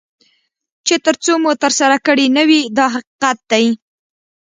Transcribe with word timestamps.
چې 0.85 0.95
تر 1.05 1.15
څو 1.23 1.33
مو 1.43 1.51
ترسره 1.63 1.97
کړي 2.07 2.25
نه 2.37 2.43
وي 2.49 2.61
دا 2.77 2.85
حقیقت 2.95 3.37
دی. 3.51 3.65